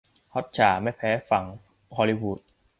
[0.33, 1.45] ฮอตฉ่าไม่แพ้ฝั่ง
[1.97, 2.39] ฮอลลีวูด